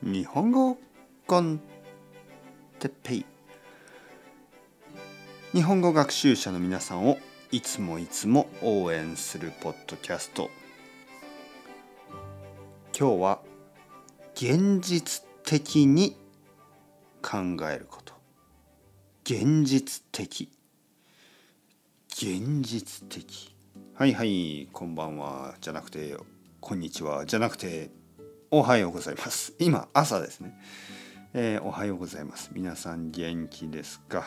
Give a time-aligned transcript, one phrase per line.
[0.00, 0.78] 日本語
[1.26, 1.60] コン
[2.78, 3.26] テッペイ。
[5.52, 7.18] 日本語学習者の皆さんを
[7.50, 10.50] いつもいつも応援するポッドキャスト。
[12.96, 13.40] 今日は
[14.36, 16.16] 現実的に
[17.20, 17.38] 考
[17.68, 18.14] えること。
[19.24, 20.48] 現実的。
[22.10, 23.52] 現実的。
[23.94, 25.56] はいはいこんばんは。
[25.60, 26.16] じゃなくて
[26.60, 27.26] こんにちは。
[27.26, 27.97] じゃなくて
[28.50, 29.52] おはようございます。
[29.58, 30.58] 今朝ですね、
[31.34, 32.48] えー、おはようございます。
[32.54, 34.24] 皆さん元気ですか？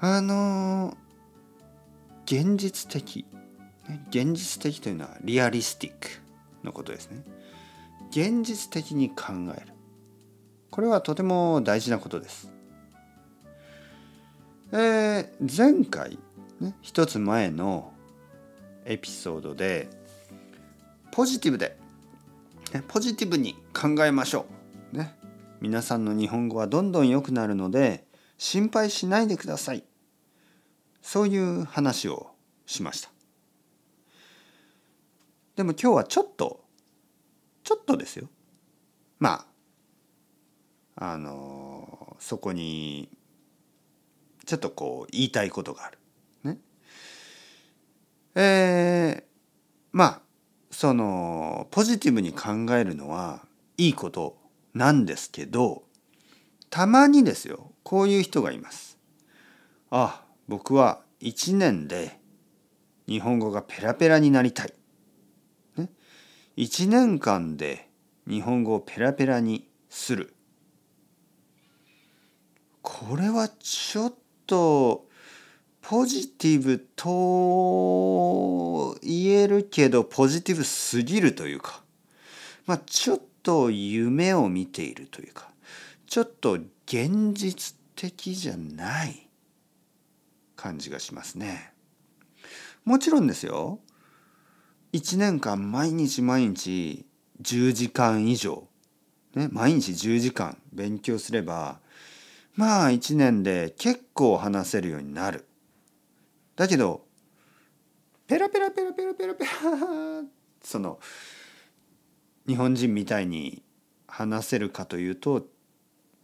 [0.00, 3.26] あのー、現実的
[4.08, 6.08] 現実的というのはリアリスティック
[6.62, 7.22] のことですね。
[8.08, 9.66] 現実的に考える。
[10.70, 12.50] これはとても大事なことです。
[14.72, 16.18] えー、前回、
[16.58, 17.92] ね、一つ前の
[18.86, 19.90] エピソードで
[21.12, 21.76] ポジティブで、
[22.74, 24.46] ね、ポジティブに考えましょ
[24.92, 24.96] う。
[24.96, 25.14] ね、
[25.60, 28.04] 皆さんの日本語はどんどん良くなるので
[28.36, 29.84] 心配しないでください。
[31.00, 32.32] そういう話を
[32.66, 33.10] しました。
[35.54, 36.64] でも今日はちょっと
[37.62, 38.28] ちょっとですよ。
[39.20, 39.46] ま
[40.96, 43.08] ああのそこに
[44.46, 45.98] ちょっとこう言いたいことがある。
[46.42, 46.58] ね。
[48.34, 49.24] えー、
[49.92, 50.20] まあ
[50.84, 53.46] そのポジティブに考えるのは
[53.78, 54.36] いいこと
[54.74, 55.84] なんですけど
[56.68, 58.98] たまにですよこういう人がいます。
[59.90, 62.18] あ僕は1年で
[63.08, 64.74] 日本語がペラペラになりたい。
[65.78, 65.88] ね、
[66.58, 67.88] 1年間で
[68.28, 70.34] 日本語をペラペラにする。
[72.82, 74.14] これはちょっ
[74.46, 75.06] と
[75.80, 78.98] ポジティブと
[79.46, 81.82] 言えるけどポジティブすぎるというか
[82.66, 85.50] まあちょっと夢を見ているというか
[86.06, 89.28] ちょっと現実的じゃない
[90.56, 91.72] 感じがしますね。
[92.84, 93.80] もちろんですよ
[94.92, 97.06] 1年間毎日毎日
[97.42, 98.68] 10時間以上、
[99.34, 101.80] ね、毎日10時間勉強すれば
[102.54, 105.46] まあ1年で結構話せるようになる。
[106.56, 107.04] だけど
[108.26, 109.50] ペラペラペラペラペラペラ
[110.62, 110.98] その
[112.46, 113.62] 日本人みたいに
[114.06, 115.46] 話せるかというと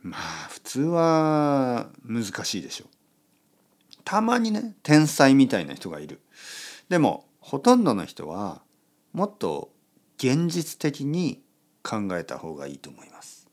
[0.03, 2.89] まあ普通は難しいでしょう。
[4.03, 6.21] たまにね天才みたいな人がいる。
[6.89, 8.63] でもほとんどの人は
[9.13, 9.71] もっと
[10.17, 11.43] 現実的に
[11.83, 13.47] 考えた方がいいと思います。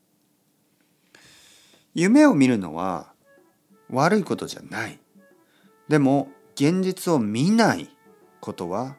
[1.94, 3.12] 夢を見るのは
[3.90, 4.98] 悪いことじゃない。
[5.88, 7.94] でも現実を見ない
[8.40, 8.96] ことは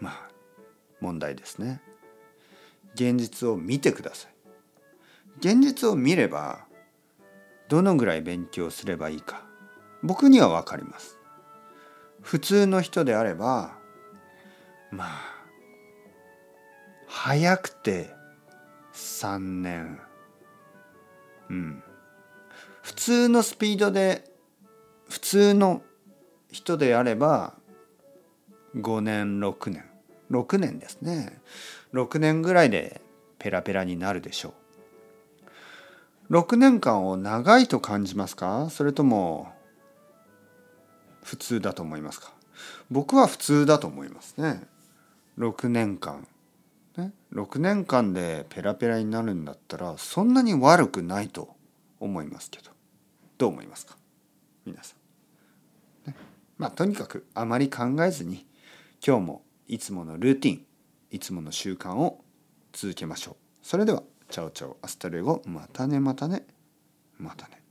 [0.00, 0.28] まあ
[1.00, 1.80] 問題ですね。
[2.94, 4.32] 現実を見てください。
[5.38, 6.66] 現実を見れば
[7.68, 9.44] どのぐらい勉強すればいいか
[10.02, 11.18] 僕には分かります。
[12.20, 13.76] 普通の人であれば
[14.90, 15.32] まあ
[17.06, 18.10] 早くて
[18.94, 20.00] 3年
[21.50, 21.82] うん
[22.82, 24.24] 普通のスピードで
[25.08, 25.82] 普通の
[26.50, 27.54] 人であれば
[28.76, 29.84] 5年6年。
[30.30, 31.38] 6年ですね。
[31.92, 33.02] 6年ぐらいで
[33.38, 34.54] ペラペラになるでしょ
[36.30, 36.32] う。
[36.32, 38.70] 6年間を長いと感じますか？
[38.70, 39.52] それとも
[41.22, 42.32] 普通だと思いますか？
[42.90, 44.62] 僕は普通だと思いますね。
[45.38, 46.26] 6年間。
[46.96, 47.12] ね。
[47.34, 51.54] 6年間でペラペラになるんだったらそんなに悪くないと
[52.00, 52.70] 思いますけど。
[53.36, 53.96] どう思いますか？
[54.64, 54.94] 皆さ
[56.06, 56.10] ん。
[56.10, 56.16] ね。
[56.56, 58.46] まあとにかくあまり考えずに
[59.04, 60.66] 今日もいつものルーティン
[61.10, 62.24] いつもの習慣を
[62.72, 63.36] 続けましょう。
[63.60, 66.46] それでは ciao ciao hasta luego またねまたね
[67.18, 67.61] またね。